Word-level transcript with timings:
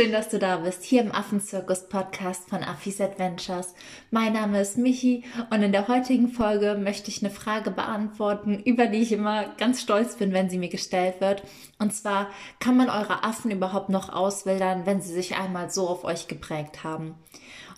Schön, 0.00 0.12
dass 0.12 0.30
du 0.30 0.38
da 0.38 0.56
bist, 0.56 0.82
hier 0.82 1.02
im 1.02 1.12
Affenzirkus-Podcast 1.12 2.48
von 2.48 2.64
Affis 2.64 3.02
Adventures. 3.02 3.74
Mein 4.10 4.32
Name 4.32 4.58
ist 4.62 4.78
Michi 4.78 5.24
und 5.50 5.62
in 5.62 5.72
der 5.72 5.88
heutigen 5.88 6.28
Folge 6.28 6.74
möchte 6.82 7.10
ich 7.10 7.22
eine 7.22 7.30
Frage 7.30 7.70
beantworten, 7.70 8.60
über 8.60 8.86
die 8.86 9.02
ich 9.02 9.12
immer 9.12 9.50
ganz 9.58 9.82
stolz 9.82 10.16
bin, 10.16 10.32
wenn 10.32 10.48
sie 10.48 10.56
mir 10.56 10.70
gestellt 10.70 11.20
wird. 11.20 11.42
Und 11.78 11.92
zwar, 11.92 12.30
kann 12.60 12.78
man 12.78 12.88
eure 12.88 13.24
Affen 13.24 13.50
überhaupt 13.50 13.90
noch 13.90 14.10
auswildern, 14.10 14.86
wenn 14.86 15.02
sie 15.02 15.12
sich 15.12 15.36
einmal 15.36 15.68
so 15.70 15.86
auf 15.86 16.04
euch 16.04 16.28
geprägt 16.28 16.82
haben? 16.82 17.16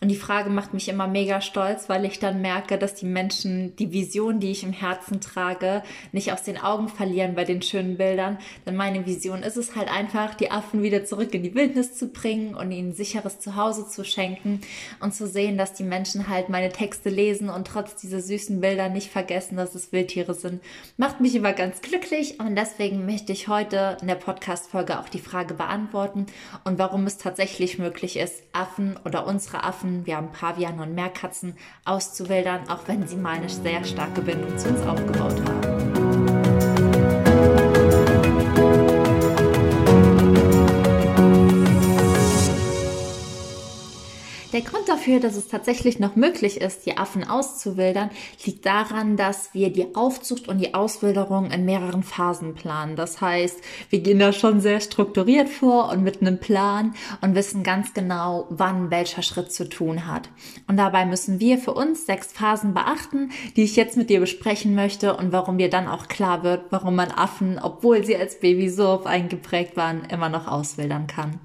Und 0.03 0.09
die 0.09 0.17
Frage 0.17 0.51
macht 0.51 0.75
mich 0.75 0.89
immer 0.89 1.07
mega 1.07 1.41
stolz, 1.41 1.89
weil 1.89 2.05
ich 2.05 2.19
dann 2.19 2.43
merke, 2.43 2.77
dass 2.77 2.97
die 2.97 3.07
Menschen 3.07 3.77
die 3.77 3.93
Vision, 3.93 4.41
die 4.41 4.51
ich 4.51 4.65
im 4.65 4.73
Herzen 4.73 5.21
trage, 5.21 5.85
nicht 6.11 6.33
aus 6.33 6.43
den 6.43 6.59
Augen 6.59 6.89
verlieren 6.89 7.37
bei 7.37 7.45
den 7.45 7.63
schönen 7.63 7.99
Bildern. 7.99 8.39
Denn 8.67 8.75
meine 8.75 9.07
Vision 9.07 9.45
ist 9.45 9.57
es 9.57 9.77
halt 9.77 9.89
einfach, 9.89 10.35
die 10.35 10.51
Affen 10.51 10.83
wieder 10.83 11.05
zurück 11.05 11.33
in 11.35 11.45
die 11.45 11.55
Wildnis 11.55 11.95
zu 11.95 12.09
bringen 12.09 12.57
und 12.57 12.73
ihnen 12.73 12.89
ein 12.89 12.95
sicheres 12.95 13.39
Zuhause 13.39 13.87
zu 13.87 14.05
schenken 14.05 14.61
und 14.99 15.15
zu 15.15 15.29
sehen, 15.29 15.57
dass 15.57 15.73
die 15.73 15.85
Menschen 15.85 16.29
halt 16.29 16.49
meine 16.49 16.71
Texte 16.71 17.09
lesen 17.09 17.49
und 17.49 17.69
trotz 17.69 17.95
dieser 17.95 18.21
süßen 18.21 18.61
Bilder 18.61 18.89
nicht 18.89 19.09
vergessen, 19.09 19.57
dass 19.57 19.77
es 19.77 19.93
Wildtiere 19.93 20.35
sind. 20.35 20.61
Macht 20.97 21.21
mich 21.21 21.37
immer 21.37 21.53
ganz 21.53 21.81
glücklich 21.81 22.41
und 22.41 22.57
deswegen 22.57 23.07
möchte 23.07 23.31
ich 23.31 23.47
heute 23.47 23.99
in 24.01 24.09
der 24.09 24.17
Podcast-Folge 24.17 24.99
auch 24.99 25.09
die 25.09 25.21
Frage 25.21 25.55
beantworten 25.55 26.27
und 26.65 26.81
warum 26.81 27.07
es 27.07 27.19
tatsächlich 27.19 27.79
möglich 27.79 28.17
ist, 28.17 28.43
Affen 28.53 28.99
oder 29.05 29.29
unsere 29.29 29.63
Affen 29.63 29.92
wir 30.05 30.17
haben 30.17 30.33
Pavian 30.33 30.81
und 30.81 30.95
Meerkatzen 30.95 31.57
auszuwildern, 31.85 32.69
auch 32.69 32.89
wenn 32.89 33.07
sie 33.07 33.17
mal 33.17 33.37
eine 33.37 33.49
sehr 33.49 33.85
starke 33.85 34.23
Bindung 34.23 34.57
zu 34.59 34.69
uns 34.69 34.83
aufgebaut 34.83 35.41
haben. 35.47 35.62
Der 44.53 44.61
Grund 44.61 44.87
dafür, 44.87 45.19
dass 45.19 45.37
es 45.37 45.49
tatsächlich 45.49 45.99
noch 45.99 46.15
möglich 46.15 46.61
ist, 46.61 46.85
die 46.85 46.99
Affen 46.99 47.25
auszuwildern, 47.25 48.11
liegt 48.45 48.67
daran, 48.67 49.17
dass 49.17 49.55
wir 49.55 49.73
die 49.73 49.95
Aufzucht 49.95 50.47
und 50.47 50.59
die 50.59 50.75
Auswilderung 50.75 51.51
in 51.51 51.65
mehreren 51.65 52.03
Phasen 52.03 52.55
planen. 52.55 52.95
Das 52.95 53.23
heißt, 53.23 53.59
wir 53.89 54.01
gehen 54.01 54.19
da 54.19 54.35
schon 54.35 54.61
sehr 54.61 54.81
strukturiert 54.81 55.49
vor 55.49 55.89
und 55.91 56.03
mit 56.03 56.21
einem 56.21 56.39
Plan 56.39 56.95
und 57.23 57.35
wissen 57.35 57.63
ganz 57.63 57.95
genau, 57.95 58.47
wann 58.51 58.91
welcher 58.91 59.23
Schritt 59.23 59.53
zu 59.53 59.71
tun 59.71 60.07
hat. 60.07 60.29
Und 60.69 60.77
dabei 60.77 61.07
müssen 61.07 61.41
wir 61.41 61.57
für 61.57 61.73
uns 61.73 62.05
sechs 62.05 62.31
Phasen 62.31 62.75
beachten, 62.75 63.31
die 63.57 63.63
ich 63.63 63.77
jetzt 63.77 63.97
mit 63.97 64.11
dir 64.11 64.21
besprechen 64.21 64.75
möchte 64.75 65.17
und 65.17 65.33
warum 65.33 65.57
dir 65.57 65.71
dann 65.71 65.89
auch 65.89 66.09
klar 66.09 66.43
wird, 66.43 66.67
warum 66.69 66.95
man 66.95 67.11
Affen, 67.11 67.59
obwohl 67.59 68.05
sie 68.05 68.19
als 68.19 68.39
Baby 68.39 68.69
so 68.69 68.87
auf 68.89 69.07
einen 69.07 69.31
geprägt 69.31 69.79
waren, 69.79 70.05
immer 70.11 70.29
noch 70.29 70.47
auswildern 70.47 71.07
kann. 71.07 71.41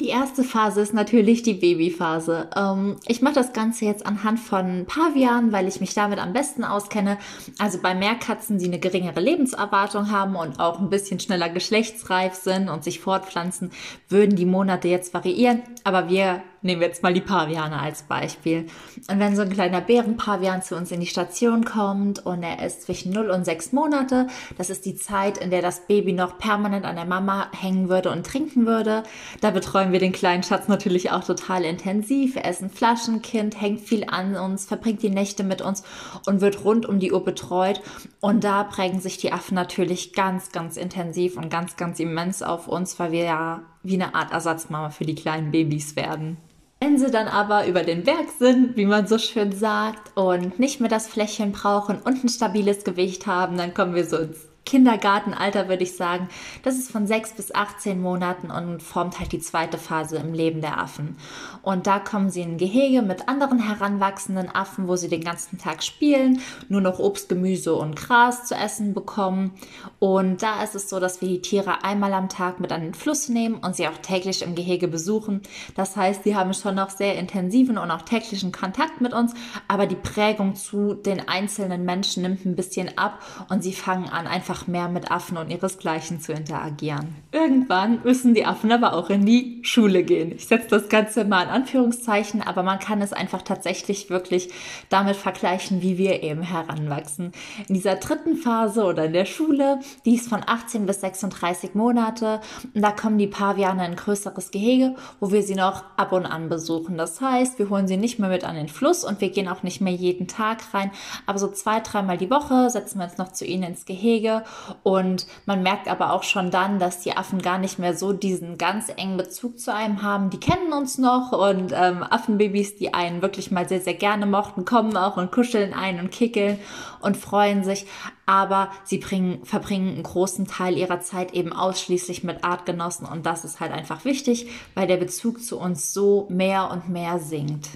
Die 0.00 0.08
erste 0.08 0.42
Phase 0.42 0.80
ist 0.80 0.92
natürlich 0.92 1.42
die 1.42 1.54
Babyphase. 1.54 2.48
Ähm, 2.56 2.96
ich 3.06 3.22
mache 3.22 3.34
das 3.34 3.52
Ganze 3.52 3.84
jetzt 3.84 4.04
anhand 4.04 4.40
von 4.40 4.86
Pavianen, 4.86 5.52
weil 5.52 5.68
ich 5.68 5.80
mich 5.80 5.94
damit 5.94 6.18
am 6.18 6.32
besten 6.32 6.64
auskenne. 6.64 7.18
Also 7.58 7.78
bei 7.80 7.94
Meerkatzen, 7.94 8.58
die 8.58 8.66
eine 8.66 8.80
geringere 8.80 9.20
Lebenserwartung 9.20 10.10
haben 10.10 10.34
und 10.34 10.58
auch 10.58 10.80
ein 10.80 10.90
bisschen 10.90 11.20
schneller 11.20 11.48
geschlechtsreif 11.48 12.34
sind 12.34 12.68
und 12.68 12.82
sich 12.82 12.98
fortpflanzen, 13.00 13.70
würden 14.08 14.34
die 14.34 14.46
Monate 14.46 14.88
jetzt 14.88 15.14
variieren. 15.14 15.62
Aber 15.84 16.08
wir 16.08 16.42
Nehmen 16.64 16.80
wir 16.80 16.88
jetzt 16.88 17.02
mal 17.02 17.12
die 17.12 17.20
Paviane 17.20 17.78
als 17.78 18.04
Beispiel. 18.04 18.68
Und 19.10 19.20
wenn 19.20 19.36
so 19.36 19.42
ein 19.42 19.52
kleiner 19.52 19.82
Bärenpavian 19.82 20.62
zu 20.62 20.76
uns 20.76 20.90
in 20.92 21.00
die 21.00 21.06
Station 21.06 21.66
kommt 21.66 22.24
und 22.24 22.42
er 22.42 22.64
ist 22.64 22.84
zwischen 22.84 23.12
0 23.12 23.28
und 23.28 23.44
6 23.44 23.72
Monate, 23.72 24.28
das 24.56 24.70
ist 24.70 24.86
die 24.86 24.94
Zeit, 24.94 25.36
in 25.36 25.50
der 25.50 25.60
das 25.60 25.86
Baby 25.86 26.14
noch 26.14 26.38
permanent 26.38 26.86
an 26.86 26.96
der 26.96 27.04
Mama 27.04 27.48
hängen 27.52 27.90
würde 27.90 28.10
und 28.10 28.24
trinken 28.24 28.64
würde. 28.64 29.02
Da 29.42 29.50
betreuen 29.50 29.92
wir 29.92 29.98
den 29.98 30.12
kleinen 30.12 30.42
Schatz 30.42 30.66
natürlich 30.66 31.10
auch 31.10 31.22
total 31.22 31.64
intensiv. 31.66 32.36
Er 32.36 32.48
ist 32.48 32.62
ein 32.62 32.70
Flaschenkind, 32.70 33.60
hängt 33.60 33.80
viel 33.82 34.06
an 34.08 34.34
uns, 34.34 34.64
verbringt 34.64 35.02
die 35.02 35.10
Nächte 35.10 35.44
mit 35.44 35.60
uns 35.60 35.82
und 36.24 36.40
wird 36.40 36.64
rund 36.64 36.86
um 36.86 36.98
die 36.98 37.12
Uhr 37.12 37.22
betreut. 37.22 37.82
Und 38.20 38.42
da 38.42 38.64
prägen 38.64 39.00
sich 39.00 39.18
die 39.18 39.34
Affen 39.34 39.54
natürlich 39.54 40.14
ganz, 40.14 40.50
ganz 40.50 40.78
intensiv 40.78 41.36
und 41.36 41.50
ganz, 41.50 41.76
ganz 41.76 42.00
immens 42.00 42.42
auf 42.42 42.68
uns, 42.68 42.98
weil 42.98 43.12
wir 43.12 43.24
ja 43.24 43.62
wie 43.82 44.00
eine 44.00 44.14
Art 44.14 44.32
Ersatzmama 44.32 44.88
für 44.88 45.04
die 45.04 45.14
kleinen 45.14 45.50
Babys 45.50 45.94
werden. 45.94 46.38
Wenn 46.84 46.98
sie 46.98 47.10
dann 47.10 47.28
aber 47.28 47.66
über 47.66 47.82
den 47.82 48.04
Berg 48.04 48.28
sind, 48.38 48.76
wie 48.76 48.84
man 48.84 49.06
so 49.06 49.16
schön 49.16 49.52
sagt, 49.52 50.14
und 50.18 50.58
nicht 50.58 50.80
mehr 50.80 50.90
das 50.90 51.06
Fläschchen 51.06 51.50
brauchen 51.50 51.96
und 51.96 52.22
ein 52.22 52.28
stabiles 52.28 52.84
Gewicht 52.84 53.26
haben, 53.26 53.56
dann 53.56 53.72
kommen 53.72 53.94
wir 53.94 54.04
so 54.04 54.18
ins 54.18 54.53
Kindergartenalter 54.64 55.68
würde 55.68 55.82
ich 55.82 55.96
sagen. 55.96 56.28
Das 56.62 56.76
ist 56.76 56.90
von 56.90 57.06
6 57.06 57.32
bis 57.32 57.54
18 57.54 58.00
Monaten 58.00 58.50
und 58.50 58.82
formt 58.82 59.18
halt 59.18 59.32
die 59.32 59.38
zweite 59.38 59.78
Phase 59.78 60.16
im 60.16 60.32
Leben 60.32 60.60
der 60.60 60.78
Affen. 60.78 61.16
Und 61.62 61.86
da 61.86 61.98
kommen 61.98 62.30
sie 62.30 62.42
in 62.42 62.58
Gehege 62.58 63.02
mit 63.02 63.28
anderen 63.28 63.58
heranwachsenden 63.58 64.48
Affen, 64.48 64.88
wo 64.88 64.96
sie 64.96 65.08
den 65.08 65.22
ganzen 65.22 65.58
Tag 65.58 65.82
spielen, 65.82 66.40
nur 66.68 66.80
noch 66.80 66.98
Obst, 66.98 67.28
Gemüse 67.28 67.74
und 67.74 67.96
Gras 67.96 68.46
zu 68.46 68.54
essen 68.54 68.94
bekommen. 68.94 69.52
Und 69.98 70.42
da 70.42 70.62
ist 70.62 70.74
es 70.74 70.88
so, 70.88 71.00
dass 71.00 71.20
wir 71.20 71.28
die 71.28 71.42
Tiere 71.42 71.84
einmal 71.84 72.12
am 72.14 72.28
Tag 72.28 72.60
mit 72.60 72.72
an 72.72 72.82
den 72.82 72.94
Fluss 72.94 73.28
nehmen 73.28 73.56
und 73.56 73.76
sie 73.76 73.88
auch 73.88 73.98
täglich 73.98 74.42
im 74.42 74.54
Gehege 74.54 74.88
besuchen. 74.88 75.42
Das 75.74 75.96
heißt, 75.96 76.24
sie 76.24 76.36
haben 76.36 76.54
schon 76.54 76.76
noch 76.76 76.90
sehr 76.90 77.16
intensiven 77.18 77.78
und 77.78 77.90
auch 77.90 78.02
täglichen 78.02 78.52
Kontakt 78.52 79.00
mit 79.00 79.12
uns, 79.12 79.34
aber 79.68 79.86
die 79.86 79.94
Prägung 79.94 80.54
zu 80.54 80.94
den 80.94 81.28
einzelnen 81.28 81.84
Menschen 81.84 82.22
nimmt 82.22 82.44
ein 82.44 82.56
bisschen 82.56 82.96
ab 82.96 83.20
und 83.48 83.62
sie 83.62 83.72
fangen 83.72 84.08
an, 84.08 84.26
einfach 84.26 84.53
einfach 84.54 84.66
mehr 84.68 84.88
mit 84.88 85.10
Affen 85.10 85.36
und 85.36 85.50
ihresgleichen 85.50 86.20
zu 86.20 86.32
interagieren. 86.32 87.16
Irgendwann 87.32 88.00
müssen 88.04 88.34
die 88.34 88.46
Affen 88.46 88.70
aber 88.70 88.94
auch 88.94 89.10
in 89.10 89.26
die 89.26 89.60
Schule 89.62 90.04
gehen. 90.04 90.32
Ich 90.32 90.46
setze 90.46 90.68
das 90.68 90.88
Ganze 90.88 91.24
mal 91.24 91.42
in 91.42 91.48
Anführungszeichen, 91.48 92.40
aber 92.40 92.62
man 92.62 92.78
kann 92.78 93.02
es 93.02 93.12
einfach 93.12 93.42
tatsächlich 93.42 94.10
wirklich 94.10 94.50
damit 94.90 95.16
vergleichen, 95.16 95.82
wie 95.82 95.98
wir 95.98 96.22
eben 96.22 96.42
heranwachsen. 96.42 97.32
In 97.68 97.74
dieser 97.74 97.96
dritten 97.96 98.36
Phase 98.36 98.84
oder 98.84 99.06
in 99.06 99.12
der 99.12 99.24
Schule, 99.24 99.80
die 100.04 100.14
ist 100.14 100.28
von 100.28 100.42
18 100.46 100.86
bis 100.86 101.00
36 101.00 101.74
Monate, 101.74 102.40
und 102.74 102.82
da 102.82 102.92
kommen 102.92 103.18
die 103.18 103.26
Paviane 103.26 103.84
in 103.84 103.92
ein 103.92 103.96
größeres 103.96 104.50
Gehege, 104.50 104.94
wo 105.18 105.32
wir 105.32 105.42
sie 105.42 105.56
noch 105.56 105.82
ab 105.96 106.12
und 106.12 106.26
an 106.26 106.48
besuchen. 106.48 106.96
Das 106.96 107.20
heißt, 107.20 107.58
wir 107.58 107.70
holen 107.70 107.88
sie 107.88 107.96
nicht 107.96 108.18
mehr 108.18 108.30
mit 108.30 108.44
an 108.44 108.54
den 108.54 108.68
Fluss 108.68 109.04
und 109.04 109.20
wir 109.20 109.30
gehen 109.30 109.48
auch 109.48 109.64
nicht 109.64 109.80
mehr 109.80 109.92
jeden 109.92 110.28
Tag 110.28 110.62
rein, 110.72 110.92
aber 111.26 111.38
so 111.38 111.48
zwei, 111.48 111.80
dreimal 111.80 112.18
die 112.18 112.30
Woche 112.30 112.70
setzen 112.70 112.98
wir 112.98 113.04
uns 113.04 113.18
noch 113.18 113.32
zu 113.32 113.44
ihnen 113.44 113.64
ins 113.64 113.84
Gehege 113.84 114.43
und 114.82 115.26
man 115.46 115.62
merkt 115.62 115.88
aber 115.88 116.12
auch 116.12 116.22
schon 116.22 116.50
dann, 116.50 116.78
dass 116.78 117.00
die 117.00 117.16
Affen 117.16 117.40
gar 117.40 117.58
nicht 117.58 117.78
mehr 117.78 117.96
so 117.96 118.12
diesen 118.12 118.58
ganz 118.58 118.88
engen 118.94 119.16
Bezug 119.16 119.58
zu 119.58 119.74
einem 119.74 120.02
haben. 120.02 120.30
Die 120.30 120.40
kennen 120.40 120.72
uns 120.72 120.98
noch 120.98 121.32
und 121.32 121.72
ähm, 121.74 122.02
Affenbabys, 122.02 122.76
die 122.76 122.94
einen 122.94 123.22
wirklich 123.22 123.50
mal 123.50 123.68
sehr, 123.68 123.80
sehr 123.80 123.94
gerne 123.94 124.26
mochten, 124.26 124.64
kommen 124.64 124.96
auch 124.96 125.16
und 125.16 125.32
kuscheln 125.32 125.74
ein 125.74 126.00
und 126.00 126.10
kickeln 126.10 126.58
und 127.00 127.16
freuen 127.16 127.64
sich. 127.64 127.86
Aber 128.26 128.70
sie 128.84 128.98
bringen, 128.98 129.44
verbringen 129.44 129.94
einen 129.94 130.02
großen 130.02 130.46
Teil 130.46 130.78
ihrer 130.78 131.00
Zeit 131.00 131.34
eben 131.34 131.52
ausschließlich 131.52 132.24
mit 132.24 132.42
Artgenossen 132.42 133.06
und 133.06 133.26
das 133.26 133.44
ist 133.44 133.60
halt 133.60 133.72
einfach 133.72 134.04
wichtig, 134.04 134.48
weil 134.74 134.86
der 134.86 134.96
Bezug 134.96 135.42
zu 135.42 135.58
uns 135.58 135.92
so 135.92 136.26
mehr 136.30 136.70
und 136.70 136.88
mehr 136.88 137.18
sinkt. 137.18 137.68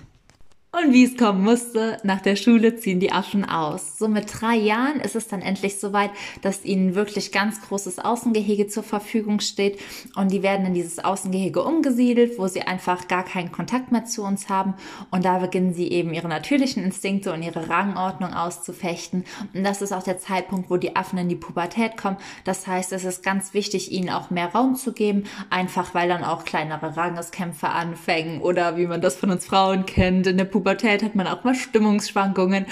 Und 0.70 0.92
wie 0.92 1.04
es 1.04 1.16
kommen 1.16 1.42
musste, 1.44 1.96
nach 2.02 2.20
der 2.20 2.36
Schule 2.36 2.76
ziehen 2.76 3.00
die 3.00 3.10
Affen 3.10 3.48
aus. 3.48 3.96
So 3.96 4.06
mit 4.06 4.26
drei 4.38 4.54
Jahren 4.54 5.00
ist 5.00 5.16
es 5.16 5.26
dann 5.26 5.40
endlich 5.40 5.80
soweit, 5.80 6.10
dass 6.42 6.62
ihnen 6.62 6.94
wirklich 6.94 7.32
ganz 7.32 7.62
großes 7.62 7.98
Außengehege 7.98 8.66
zur 8.66 8.82
Verfügung 8.82 9.40
steht. 9.40 9.80
Und 10.14 10.30
die 10.30 10.42
werden 10.42 10.66
in 10.66 10.74
dieses 10.74 10.98
Außengehege 10.98 11.62
umgesiedelt, 11.62 12.38
wo 12.38 12.48
sie 12.48 12.60
einfach 12.60 13.08
gar 13.08 13.24
keinen 13.24 13.50
Kontakt 13.50 13.92
mehr 13.92 14.04
zu 14.04 14.22
uns 14.22 14.50
haben. 14.50 14.74
Und 15.10 15.24
da 15.24 15.38
beginnen 15.38 15.72
sie 15.72 15.88
eben 15.88 16.12
ihre 16.12 16.28
natürlichen 16.28 16.84
Instinkte 16.84 17.32
und 17.32 17.42
ihre 17.42 17.70
Rangordnung 17.70 18.34
auszufechten. 18.34 19.24
Und 19.54 19.64
das 19.64 19.80
ist 19.80 19.92
auch 19.92 20.02
der 20.02 20.18
Zeitpunkt, 20.18 20.68
wo 20.68 20.76
die 20.76 20.96
Affen 20.96 21.18
in 21.18 21.30
die 21.30 21.36
Pubertät 21.36 21.96
kommen. 21.96 22.18
Das 22.44 22.66
heißt, 22.66 22.92
es 22.92 23.04
ist 23.04 23.22
ganz 23.22 23.54
wichtig, 23.54 23.90
ihnen 23.90 24.10
auch 24.10 24.28
mehr 24.28 24.48
Raum 24.48 24.74
zu 24.74 24.92
geben, 24.92 25.24
einfach 25.48 25.94
weil 25.94 26.10
dann 26.10 26.24
auch 26.24 26.44
kleinere 26.44 26.94
Rangeskämpfe 26.94 27.70
anfangen 27.70 28.42
oder 28.42 28.76
wie 28.76 28.86
man 28.86 29.00
das 29.00 29.16
von 29.16 29.30
uns 29.30 29.46
Frauen 29.46 29.86
kennt, 29.86 30.26
in 30.26 30.36
der 30.36 30.44
Pubertät 30.44 30.57
Pubertät 30.58 31.04
hat 31.04 31.14
man 31.14 31.28
auch 31.28 31.44
mal 31.44 31.54
Stimmungsschwankungen. 31.54 32.66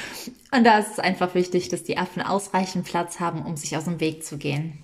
Und 0.50 0.64
da 0.64 0.78
ist 0.78 0.92
es 0.94 0.98
einfach 0.98 1.36
wichtig, 1.36 1.68
dass 1.68 1.84
die 1.84 1.98
Affen 1.98 2.20
ausreichend 2.20 2.84
Platz 2.84 3.20
haben, 3.20 3.42
um 3.42 3.56
sich 3.56 3.76
aus 3.76 3.84
dem 3.84 4.00
Weg 4.00 4.24
zu 4.24 4.38
gehen. 4.38 4.78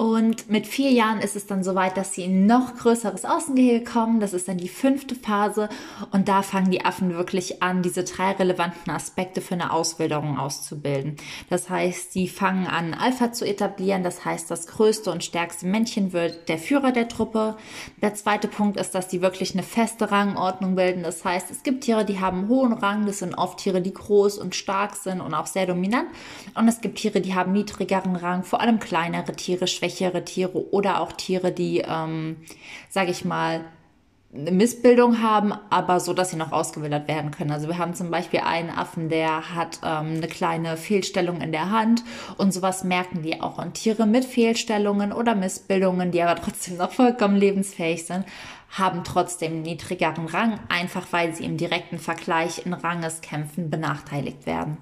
Und 0.00 0.48
mit 0.48 0.68
vier 0.68 0.92
Jahren 0.92 1.18
ist 1.18 1.34
es 1.34 1.46
dann 1.46 1.64
soweit, 1.64 1.96
dass 1.96 2.12
sie 2.12 2.22
in 2.22 2.46
noch 2.46 2.76
größeres 2.76 3.24
Außengehege 3.24 3.82
kommen. 3.82 4.20
Das 4.20 4.32
ist 4.32 4.46
dann 4.46 4.56
die 4.56 4.68
fünfte 4.68 5.16
Phase. 5.16 5.68
Und 6.12 6.28
da 6.28 6.42
fangen 6.42 6.70
die 6.70 6.84
Affen 6.84 7.16
wirklich 7.16 7.64
an, 7.64 7.82
diese 7.82 8.04
drei 8.04 8.30
relevanten 8.30 8.92
Aspekte 8.92 9.40
für 9.40 9.54
eine 9.54 9.72
Auswilderung 9.72 10.38
auszubilden. 10.38 11.16
Das 11.50 11.68
heißt, 11.68 12.12
sie 12.12 12.28
fangen 12.28 12.68
an, 12.68 12.94
Alpha 12.94 13.32
zu 13.32 13.44
etablieren. 13.44 14.04
Das 14.04 14.24
heißt, 14.24 14.48
das 14.52 14.68
größte 14.68 15.10
und 15.10 15.24
stärkste 15.24 15.66
Männchen 15.66 16.12
wird 16.12 16.48
der 16.48 16.58
Führer 16.58 16.92
der 16.92 17.08
Truppe. 17.08 17.56
Der 18.00 18.14
zweite 18.14 18.46
Punkt 18.46 18.78
ist, 18.78 18.94
dass 18.94 19.08
die 19.08 19.20
wirklich 19.20 19.54
eine 19.54 19.64
feste 19.64 20.12
Rangordnung 20.12 20.76
bilden. 20.76 21.02
Das 21.02 21.24
heißt, 21.24 21.50
es 21.50 21.64
gibt 21.64 21.82
Tiere, 21.82 22.04
die 22.04 22.20
haben 22.20 22.46
hohen 22.46 22.72
Rang. 22.72 23.04
Das 23.04 23.18
sind 23.18 23.34
oft 23.34 23.58
Tiere, 23.58 23.82
die 23.82 23.94
groß 23.94 24.38
und 24.38 24.54
stark 24.54 24.94
sind 24.94 25.20
und 25.20 25.34
auch 25.34 25.46
sehr 25.46 25.66
dominant. 25.66 26.06
Und 26.54 26.68
es 26.68 26.80
gibt 26.80 26.98
Tiere, 26.98 27.20
die 27.20 27.34
haben 27.34 27.50
niedrigeren 27.50 28.14
Rang, 28.14 28.44
vor 28.44 28.60
allem 28.60 28.78
kleinere 28.78 29.32
Tiere, 29.32 29.66
schwächere 29.66 29.87
Tiere 30.24 30.72
oder 30.72 31.00
auch 31.00 31.12
Tiere, 31.12 31.52
die, 31.52 31.82
ähm, 31.86 32.36
sage 32.88 33.10
ich 33.10 33.24
mal, 33.24 33.64
eine 34.34 34.50
Missbildung 34.50 35.22
haben, 35.22 35.54
aber 35.70 36.00
so, 36.00 36.12
dass 36.12 36.30
sie 36.30 36.36
noch 36.36 36.52
ausgewildert 36.52 37.08
werden 37.08 37.30
können. 37.30 37.50
Also 37.50 37.66
wir 37.66 37.78
haben 37.78 37.94
zum 37.94 38.10
Beispiel 38.10 38.40
einen 38.40 38.68
Affen, 38.68 39.08
der 39.08 39.54
hat 39.54 39.78
ähm, 39.82 40.16
eine 40.16 40.28
kleine 40.28 40.76
Fehlstellung 40.76 41.40
in 41.40 41.50
der 41.50 41.70
Hand 41.70 42.04
und 42.36 42.52
sowas 42.52 42.84
merken 42.84 43.22
die 43.22 43.40
auch. 43.40 43.56
Und 43.56 43.74
Tiere 43.74 44.06
mit 44.06 44.26
Fehlstellungen 44.26 45.12
oder 45.12 45.34
Missbildungen, 45.34 46.10
die 46.10 46.22
aber 46.22 46.38
trotzdem 46.40 46.76
noch 46.76 46.92
vollkommen 46.92 47.36
lebensfähig 47.36 48.04
sind, 48.04 48.26
haben 48.70 49.02
trotzdem 49.02 49.62
niedrigeren 49.62 50.26
Rang, 50.26 50.60
einfach 50.68 51.06
weil 51.10 51.34
sie 51.34 51.44
im 51.44 51.56
direkten 51.56 51.98
Vergleich 51.98 52.66
in 52.66 52.74
Rangeskämpfen 52.74 53.70
benachteiligt 53.70 54.44
werden. 54.44 54.76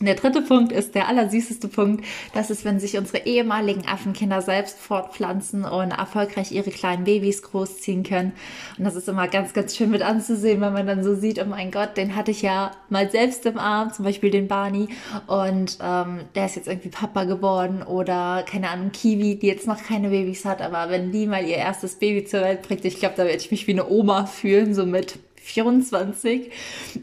Der 0.00 0.14
dritte 0.14 0.42
Punkt 0.42 0.70
ist 0.70 0.94
der 0.94 1.08
allersüßeste 1.08 1.66
Punkt. 1.66 2.04
Das 2.32 2.50
ist, 2.50 2.64
wenn 2.64 2.78
sich 2.78 2.96
unsere 2.96 3.26
ehemaligen 3.26 3.84
Affenkinder 3.84 4.40
selbst 4.42 4.78
fortpflanzen 4.78 5.64
und 5.64 5.90
erfolgreich 5.90 6.52
ihre 6.52 6.70
kleinen 6.70 7.02
Babys 7.02 7.42
großziehen 7.42 8.04
können. 8.04 8.30
Und 8.78 8.84
das 8.84 8.94
ist 8.94 9.08
immer 9.08 9.26
ganz, 9.26 9.54
ganz 9.54 9.76
schön 9.76 9.90
mit 9.90 10.02
anzusehen, 10.02 10.60
wenn 10.60 10.72
man 10.72 10.86
dann 10.86 11.02
so 11.02 11.16
sieht, 11.16 11.42
oh 11.42 11.48
mein 11.48 11.72
Gott, 11.72 11.96
den 11.96 12.14
hatte 12.14 12.30
ich 12.30 12.42
ja 12.42 12.70
mal 12.88 13.10
selbst 13.10 13.44
im 13.46 13.58
Arm, 13.58 13.92
zum 13.92 14.04
Beispiel 14.04 14.30
den 14.30 14.46
Barney. 14.46 14.86
Und 15.26 15.78
ähm, 15.82 16.20
der 16.36 16.46
ist 16.46 16.54
jetzt 16.54 16.68
irgendwie 16.68 16.90
Papa 16.90 17.24
geworden 17.24 17.82
oder 17.82 18.44
keine 18.48 18.70
Ahnung, 18.70 18.92
Kiwi, 18.92 19.34
die 19.34 19.48
jetzt 19.48 19.66
noch 19.66 19.82
keine 19.82 20.10
Babys 20.10 20.44
hat. 20.44 20.62
Aber 20.62 20.90
wenn 20.90 21.10
die 21.10 21.26
mal 21.26 21.44
ihr 21.44 21.56
erstes 21.56 21.96
Baby 21.96 22.24
zur 22.24 22.42
Welt 22.42 22.62
bringt, 22.62 22.84
ich 22.84 23.00
glaube, 23.00 23.16
da 23.16 23.24
werde 23.24 23.38
ich 23.38 23.50
mich 23.50 23.66
wie 23.66 23.72
eine 23.72 23.88
Oma 23.88 24.26
fühlen, 24.26 24.74
so 24.74 24.86
mit 24.86 25.18
24 25.48 26.52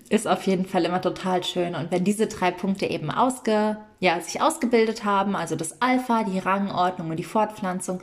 ist 0.10 0.28
auf 0.28 0.44
jeden 0.44 0.66
Fall 0.66 0.86
immer 0.86 1.02
total 1.02 1.44
schön. 1.44 1.76
Und 1.76 1.92
wenn 1.92 2.04
diese 2.04 2.28
drei 2.28 2.52
Punkte 2.52 2.86
eben 2.86 3.10
ausge, 3.10 3.78
ja, 4.00 4.20
sich 4.22 4.42
ausgebildet 4.42 5.04
haben, 5.04 5.36
also 5.36 5.56
das 5.56 5.82
Alpha, 5.82 6.24
die 6.24 6.40
Rangordnung 6.40 7.10
und 7.10 7.18
die 7.18 7.24
Fortpflanzung, 7.24 8.02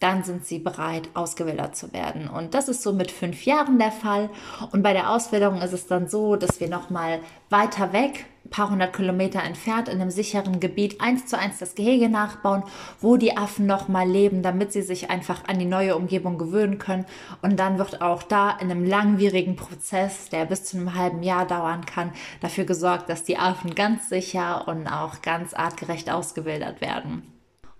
dann 0.00 0.22
sind 0.22 0.46
sie 0.46 0.58
bereit, 0.58 1.08
ausgewildert 1.14 1.74
zu 1.74 1.92
werden. 1.92 2.28
Und 2.28 2.54
das 2.54 2.68
ist 2.68 2.82
so 2.82 2.92
mit 2.92 3.10
fünf 3.10 3.44
Jahren 3.46 3.78
der 3.78 3.90
Fall. 3.90 4.30
Und 4.70 4.82
bei 4.82 4.92
der 4.92 5.10
Auswilderung 5.10 5.60
ist 5.60 5.72
es 5.72 5.86
dann 5.86 6.08
so, 6.08 6.36
dass 6.36 6.60
wir 6.60 6.68
nochmal 6.68 7.20
weiter 7.50 7.92
weg 7.92 8.26
paar 8.50 8.70
hundert 8.70 8.94
Kilometer 8.94 9.42
entfernt 9.42 9.88
in 9.88 10.00
einem 10.00 10.10
sicheren 10.10 10.60
Gebiet 10.60 11.00
eins 11.00 11.26
zu 11.26 11.38
eins 11.38 11.58
das 11.58 11.74
Gehege 11.74 12.08
nachbauen, 12.08 12.62
wo 13.00 13.16
die 13.16 13.36
Affen 13.36 13.66
noch 13.66 13.88
mal 13.88 14.08
leben, 14.08 14.42
damit 14.42 14.72
sie 14.72 14.82
sich 14.82 15.10
einfach 15.10 15.44
an 15.46 15.58
die 15.58 15.64
neue 15.64 15.96
Umgebung 15.96 16.38
gewöhnen 16.38 16.78
können. 16.78 17.06
Und 17.42 17.58
dann 17.58 17.78
wird 17.78 18.02
auch 18.02 18.22
da 18.22 18.50
in 18.50 18.70
einem 18.70 18.84
langwierigen 18.84 19.56
Prozess, 19.56 20.28
der 20.28 20.44
bis 20.44 20.64
zu 20.64 20.76
einem 20.76 20.94
halben 20.94 21.22
Jahr 21.22 21.46
dauern 21.46 21.86
kann, 21.86 22.12
dafür 22.40 22.64
gesorgt, 22.64 23.08
dass 23.08 23.24
die 23.24 23.38
Affen 23.38 23.74
ganz 23.74 24.08
sicher 24.08 24.66
und 24.68 24.86
auch 24.86 25.22
ganz 25.22 25.54
artgerecht 25.54 26.10
ausgewildert 26.10 26.80
werden. 26.80 27.22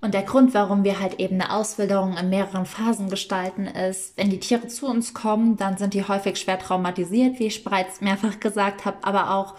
Und 0.00 0.15
der 0.15 0.23
Grund, 0.23 0.55
warum 0.55 0.85
wir 0.85 1.00
halt 1.00 1.19
eben 1.19 1.41
eine 1.41 1.53
Auswilderung 1.53 2.17
in 2.17 2.31
mehreren 2.31 2.67
Phasen 2.67 3.11
gestalten, 3.11 3.67
ist, 3.67 4.17
wenn 4.17 4.31
die 4.31 4.38
Tiere 4.38 4.69
zu 4.69 4.87
uns 4.87 5.12
kommen, 5.12 5.56
dann 5.56 5.76
sind 5.76 5.93
die 5.93 6.06
häufig 6.06 6.37
schwer 6.37 6.59
traumatisiert, 6.59 7.41
wie 7.41 7.47
ich 7.47 7.65
bereits 7.65 8.00
mehrfach 8.00 8.38
gesagt 8.38 8.85
habe, 8.85 8.99
aber 9.03 9.35
auch 9.35 9.55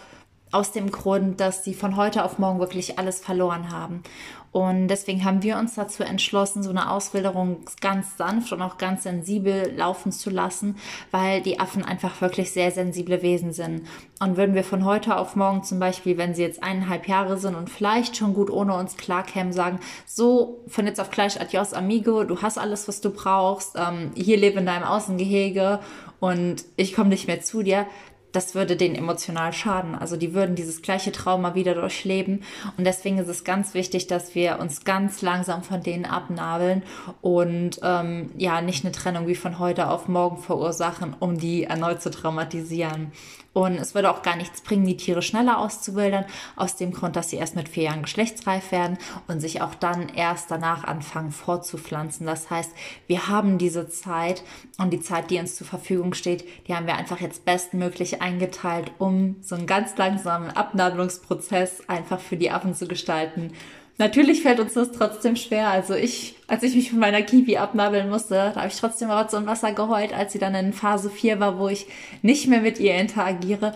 aus 0.52 0.72
dem 0.72 0.92
Grund, 0.92 1.40
dass 1.40 1.64
sie 1.64 1.74
von 1.74 1.96
heute 1.96 2.24
auf 2.24 2.40
morgen 2.40 2.60
wirklich 2.60 2.98
alles 2.98 3.20
verloren 3.20 3.72
haben. 3.72 4.04
Und 4.52 4.88
deswegen 4.88 5.26
haben 5.26 5.44
wir 5.44 5.58
uns 5.58 5.76
dazu 5.76 6.02
entschlossen, 6.02 6.64
so 6.64 6.72
eine 6.72 6.90
Auswilderung 6.90 7.58
ganz 7.82 8.18
sanft 8.18 8.52
und 8.52 8.64
auch 8.64 8.80
ganz 8.80 9.04
sensibel 9.04 9.72
laufen 9.76 10.12
zu 10.12 10.32
lassen, 10.32 10.76
weil 11.12 11.42
die 11.42 11.60
Affen 11.60 11.86
einfach 11.86 12.20
wirklich 12.22 12.52
sehr 12.52 12.72
sensible 12.72 13.22
Wesen 13.22 13.54
sind. 13.54 13.84
Und 14.20 14.38
würden 14.38 14.56
wir 14.56 14.64
von 14.64 14.86
heute 14.86 15.18
auf 15.18 15.36
morgen 15.36 15.64
zum 15.64 15.80
Beispiel, 15.80 16.18
wenn 16.18 16.34
sie 16.34 16.42
jetzt 16.42 16.64
eineinhalb 16.64 17.08
Jahre 17.08 17.38
sind 17.38 17.54
und 17.54 17.70
vielleicht 17.70 18.18
schon 18.18 18.34
gut 18.34 18.50
ohne 18.50 18.74
uns 18.74 18.98
klarkämen, 18.98 19.54
sagen, 19.54 19.80
so 20.08 20.64
von 20.68 20.88
jetzt 20.88 21.00
auf 21.00 21.12
gleich 21.12 21.40
adios 21.40 21.74
amigo, 21.74 22.24
du 22.24 22.42
hast 22.42 22.58
alles, 22.58 22.88
was 22.88 23.02
du 23.02 23.12
brauchst, 23.12 23.76
ähm, 23.76 24.12
hier 24.16 24.38
lebe 24.38 24.60
in 24.60 24.66
deinem 24.66 24.84
Außengehege 24.84 25.80
und 26.20 26.66
ich 26.76 26.94
komme 26.96 27.10
nicht 27.10 27.28
mehr 27.28 27.42
zu 27.42 27.62
dir, 27.62 27.86
das 28.32 28.56
würde 28.56 28.76
denen 28.76 28.96
emotional 28.96 29.54
schaden. 29.54 29.96
Also 29.96 30.18
die 30.18 30.34
würden 30.34 30.56
dieses 30.56 30.82
gleiche 30.82 31.12
Trauma 31.12 31.56
wieder 31.56 31.74
durchleben. 31.74 32.44
Und 32.78 32.86
deswegen 32.86 33.18
ist 33.18 33.28
es 33.28 33.44
ganz 33.44 33.74
wichtig, 33.74 34.08
dass 34.08 34.36
wir 34.36 34.60
uns 34.60 34.84
ganz 34.84 35.22
langsam 35.22 35.64
von 35.64 35.82
denen 35.82 36.06
abnabeln 36.06 36.84
und 37.22 37.80
ähm, 37.84 38.32
ja, 38.38 38.62
nicht 38.62 38.86
eine 38.86 38.92
Trennung 38.92 39.28
wie 39.28 39.36
von 39.36 39.60
heute 39.60 39.90
auf 39.90 40.08
morgen 40.08 40.38
verursachen, 40.38 41.16
um 41.20 41.38
die 41.38 41.64
erneut 41.64 42.02
zu 42.02 42.12
traumatisieren. 42.12 43.12
Und 43.52 43.76
es 43.76 43.96
würde 43.96 44.12
auch 44.12 44.22
gar 44.22 44.36
nichts 44.36 44.62
bringen, 44.62 44.86
die 44.86 44.96
Tiere 44.96 45.22
schneller 45.22 45.58
auszuwildern, 45.58 46.26
aus 46.56 46.76
dem 46.76 46.92
Grund, 46.94 47.16
dass 47.16 47.32
sie 47.32 47.38
erst 47.38 47.56
mit 47.56 47.68
vier 47.68 47.86
Jahren 47.86 48.04
geschlechtsreif 48.04 48.72
werden 48.72 48.98
und 49.28 49.40
sich 49.40 49.62
auch 49.62 49.74
dann 49.74 50.08
erst 50.10 50.52
danach 50.52 50.84
anfangen 50.84 51.32
fortzupflanzen. 51.32 52.28
Das 52.28 52.52
heißt, 52.52 52.72
wir 53.08 53.28
haben 53.28 53.58
diese 53.58 53.90
Zeit 53.90 54.44
und 54.78 54.92
die 54.92 55.02
Zeit, 55.02 55.32
die 55.32 55.40
uns 55.40 55.56
zur 55.56 55.66
Verfügung 55.66 56.14
steht, 56.14 56.46
die 56.68 56.76
haben 56.76 56.86
wir 56.86 56.96
einfach 56.96 57.20
jetzt 57.20 57.44
bestmöglich 57.44 58.19
eingeteilt, 58.22 58.92
um 58.98 59.38
so 59.42 59.56
einen 59.56 59.68
ganz 59.68 59.98
langsamen 59.98 60.50
Abnabelungsprozess 60.50 61.84
einfach 61.88 62.20
für 62.20 62.38
die 62.38 62.52
Affen 62.52 62.74
zu 62.74 62.88
gestalten 62.88 63.54
Natürlich 64.00 64.44
fällt 64.44 64.62
uns 64.62 64.76
das 64.76 64.94
trotzdem 64.94 65.36
schwer. 65.36 65.68
Also 65.68 65.94
ich, 65.94 66.36
als 66.48 66.64
ich 66.64 66.74
mich 66.74 66.90
von 66.90 67.00
meiner 67.00 67.22
Kiwi 67.22 67.58
abnabeln 67.58 68.10
musste, 68.10 68.36
da 68.36 68.56
habe 68.56 68.70
ich 68.70 68.80
trotzdem 68.80 69.12
Rotz 69.12 69.34
und 69.34 69.46
Wasser 69.46 69.74
geheult, 69.74 70.14
als 70.14 70.32
sie 70.32 70.40
dann 70.40 70.56
in 70.56 70.72
Phase 70.72 71.10
4 71.10 71.42
war, 71.42 71.60
wo 71.60 71.68
ich 71.68 71.86
nicht 72.22 72.48
mehr 72.48 72.62
mit 72.62 72.80
ihr 72.80 72.96
interagiere. 72.96 73.74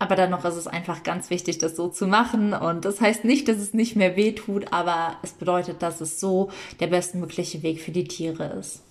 Aber 0.00 0.16
dennoch 0.16 0.44
ist 0.44 0.56
es 0.56 0.66
einfach 0.66 1.04
ganz 1.04 1.30
wichtig, 1.30 1.58
das 1.58 1.76
so 1.76 1.86
zu 1.86 2.08
machen. 2.08 2.54
Und 2.54 2.84
das 2.84 3.00
heißt 3.00 3.24
nicht, 3.24 3.46
dass 3.46 3.58
es 3.58 3.72
nicht 3.72 3.94
mehr 3.94 4.16
weh 4.16 4.32
tut, 4.32 4.72
aber 4.72 5.16
es 5.22 5.30
bedeutet, 5.30 5.80
dass 5.80 6.00
es 6.00 6.18
so 6.18 6.50
der 6.80 6.88
bestmögliche 6.88 7.62
Weg 7.62 7.80
für 7.80 7.92
die 7.92 8.08
Tiere 8.08 8.46
ist. 8.58 8.82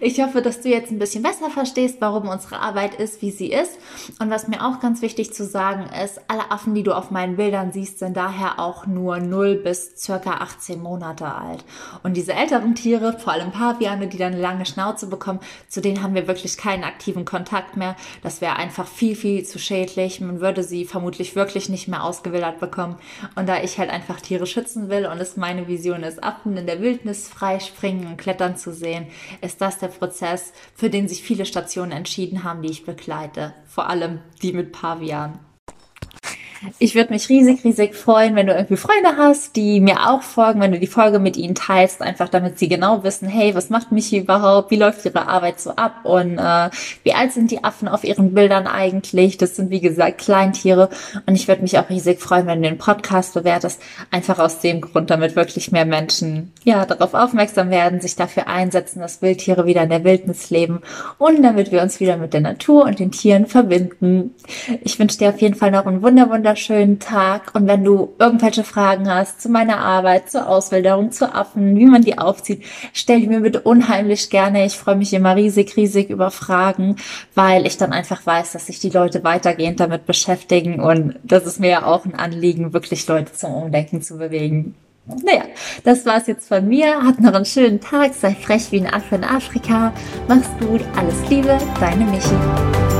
Ich 0.00 0.20
hoffe, 0.22 0.42
dass 0.42 0.60
du 0.60 0.68
jetzt 0.68 0.90
ein 0.90 0.98
bisschen 0.98 1.22
besser 1.22 1.50
verstehst, 1.50 1.96
warum 2.00 2.28
unsere 2.28 2.60
Arbeit 2.60 2.94
ist, 2.94 3.22
wie 3.22 3.30
sie 3.30 3.52
ist. 3.52 3.78
Und 4.20 4.30
was 4.30 4.48
mir 4.48 4.64
auch 4.64 4.80
ganz 4.80 5.02
wichtig 5.02 5.32
zu 5.32 5.44
sagen 5.44 5.88
ist, 6.04 6.20
alle 6.28 6.50
Affen, 6.50 6.74
die 6.74 6.82
du 6.82 6.92
auf 6.92 7.10
meinen 7.10 7.36
Bildern 7.36 7.72
siehst, 7.72 7.98
sind 7.98 8.16
daher 8.16 8.58
auch 8.58 8.86
nur 8.86 9.18
0 9.18 9.56
bis 9.56 9.96
circa 9.96 10.38
18 10.38 10.82
Monate 10.82 11.26
alt. 11.26 11.64
Und 12.02 12.16
diese 12.16 12.32
älteren 12.32 12.74
Tiere, 12.74 13.18
vor 13.18 13.32
allem 13.32 13.52
Paviane, 13.52 14.08
die 14.08 14.18
dann 14.18 14.32
eine 14.32 14.42
lange 14.42 14.66
Schnauze 14.66 15.06
bekommen, 15.06 15.40
zu 15.68 15.80
denen 15.80 16.02
haben 16.02 16.14
wir 16.14 16.28
wirklich 16.28 16.56
keinen 16.56 16.84
aktiven 16.84 17.24
Kontakt 17.24 17.76
mehr. 17.76 17.96
Das 18.22 18.40
wäre 18.40 18.56
einfach 18.56 18.86
viel, 18.86 19.16
viel 19.16 19.44
zu 19.44 19.58
schädlich. 19.58 20.20
Man 20.20 20.40
würde 20.40 20.62
sie 20.62 20.84
vermutlich 20.84 21.36
wirklich 21.36 21.68
nicht 21.68 21.88
mehr 21.88 22.04
ausgewildert 22.04 22.60
bekommen. 22.60 22.96
Und 23.36 23.48
da 23.48 23.62
ich 23.62 23.78
halt 23.78 23.90
einfach 23.90 24.20
Tiere 24.20 24.46
schützen 24.46 24.88
will 24.88 25.06
und 25.06 25.18
es 25.18 25.36
meine 25.36 25.68
Vision 25.68 26.02
ist, 26.02 26.22
Affen 26.22 26.56
in 26.56 26.66
der 26.66 26.80
Wildnis 26.80 27.28
freispringen 27.28 28.06
und 28.06 28.16
klettern 28.16 28.56
zu 28.56 28.72
sehen, 28.72 29.06
ist 29.40 29.51
das 29.60 29.78
der 29.78 29.88
Prozess, 29.88 30.52
für 30.74 30.90
den 30.90 31.08
sich 31.08 31.22
viele 31.22 31.46
Stationen 31.46 31.92
entschieden 31.92 32.44
haben, 32.44 32.62
die 32.62 32.70
ich 32.70 32.84
begleite. 32.84 33.54
Vor 33.66 33.88
allem 33.88 34.20
die 34.42 34.52
mit 34.52 34.72
Pavian. 34.72 35.38
Ich 36.78 36.94
würde 36.94 37.12
mich 37.12 37.28
riesig, 37.28 37.64
riesig 37.64 37.94
freuen, 37.94 38.36
wenn 38.36 38.46
du 38.46 38.54
irgendwie 38.54 38.76
Freunde 38.76 39.16
hast, 39.16 39.56
die 39.56 39.80
mir 39.80 40.08
auch 40.08 40.22
folgen, 40.22 40.60
wenn 40.60 40.72
du 40.72 40.78
die 40.78 40.86
Folge 40.86 41.18
mit 41.18 41.36
ihnen 41.36 41.54
teilst, 41.54 42.02
einfach 42.02 42.28
damit 42.28 42.58
sie 42.58 42.68
genau 42.68 43.02
wissen, 43.02 43.28
hey, 43.28 43.54
was 43.54 43.70
macht 43.70 43.90
mich 43.90 44.12
überhaupt, 44.14 44.70
wie 44.70 44.76
läuft 44.76 45.04
ihre 45.04 45.26
Arbeit 45.26 45.60
so 45.60 45.70
ab? 45.70 46.04
Und 46.04 46.38
äh, 46.38 46.70
wie 47.02 47.14
alt 47.14 47.32
sind 47.32 47.50
die 47.50 47.64
Affen 47.64 47.88
auf 47.88 48.04
ihren 48.04 48.34
Bildern 48.34 48.66
eigentlich? 48.66 49.38
Das 49.38 49.56
sind 49.56 49.70
wie 49.70 49.80
gesagt 49.80 50.18
Kleintiere. 50.18 50.88
Und 51.26 51.34
ich 51.34 51.48
würde 51.48 51.62
mich 51.62 51.78
auch 51.78 51.90
riesig 51.90 52.20
freuen, 52.20 52.46
wenn 52.46 52.62
du 52.62 52.68
den 52.68 52.78
Podcast 52.78 53.34
bewertest, 53.34 53.80
einfach 54.10 54.38
aus 54.38 54.60
dem 54.60 54.80
Grund, 54.80 55.10
damit 55.10 55.34
wirklich 55.34 55.72
mehr 55.72 55.84
Menschen 55.84 56.52
ja 56.64 56.86
darauf 56.86 57.14
aufmerksam 57.14 57.70
werden, 57.70 58.00
sich 58.00 58.14
dafür 58.14 58.46
einsetzen, 58.46 59.00
dass 59.00 59.22
Wildtiere 59.22 59.66
wieder 59.66 59.82
in 59.82 59.90
der 59.90 60.04
Wildnis 60.04 60.50
leben. 60.50 60.80
Und 61.18 61.42
damit 61.42 61.72
wir 61.72 61.82
uns 61.82 61.98
wieder 61.98 62.16
mit 62.16 62.32
der 62.34 62.40
Natur 62.40 62.84
und 62.84 62.98
den 63.00 63.10
Tieren 63.10 63.46
verbinden. 63.46 64.34
Ich 64.82 64.98
wünsche 64.98 65.18
dir 65.18 65.30
auf 65.30 65.40
jeden 65.40 65.54
Fall 65.54 65.70
noch 65.70 65.86
einen 65.86 66.02
wunder 66.02 66.30
wunder 66.30 66.51
wunderschönen 66.52 66.98
Tag. 66.98 67.54
Und 67.54 67.66
wenn 67.66 67.82
du 67.82 68.12
irgendwelche 68.18 68.62
Fragen 68.62 69.08
hast 69.08 69.40
zu 69.40 69.48
meiner 69.48 69.78
Arbeit, 69.78 70.30
zur 70.30 70.48
Auswilderung, 70.48 71.10
zu 71.10 71.34
Affen, 71.34 71.78
wie 71.78 71.86
man 71.86 72.02
die 72.02 72.18
aufzieht, 72.18 72.62
stell 72.92 73.20
die 73.20 73.26
mir 73.26 73.40
bitte 73.40 73.62
unheimlich 73.62 74.28
gerne. 74.28 74.66
Ich 74.66 74.76
freue 74.76 74.96
mich 74.96 75.14
immer 75.14 75.34
riesig, 75.34 75.76
riesig 75.78 76.10
über 76.10 76.30
Fragen, 76.30 76.96
weil 77.34 77.66
ich 77.66 77.78
dann 77.78 77.92
einfach 77.92 78.26
weiß, 78.26 78.52
dass 78.52 78.66
sich 78.66 78.80
die 78.80 78.90
Leute 78.90 79.24
weitergehend 79.24 79.80
damit 79.80 80.04
beschäftigen. 80.04 80.80
Und 80.80 81.14
das 81.22 81.46
ist 81.46 81.58
mir 81.58 81.70
ja 81.70 81.86
auch 81.86 82.04
ein 82.04 82.14
Anliegen, 82.14 82.74
wirklich 82.74 83.06
Leute 83.06 83.32
zum 83.32 83.54
Umdenken 83.54 84.02
zu 84.02 84.18
bewegen. 84.18 84.74
Naja, 85.06 85.44
das 85.84 86.04
war's 86.04 86.26
jetzt 86.26 86.48
von 86.48 86.68
mir. 86.68 87.02
Habt 87.02 87.20
noch 87.20 87.32
einen 87.32 87.46
schönen 87.46 87.80
Tag. 87.80 88.12
Sei 88.12 88.34
frech 88.34 88.70
wie 88.72 88.80
ein 88.80 88.92
Affe 88.92 89.14
in 89.14 89.24
Afrika. 89.24 89.92
Mach's 90.28 90.50
gut. 90.60 90.82
Alles 90.96 91.16
Liebe. 91.30 91.56
Deine 91.80 92.04
Michi. 92.04 92.91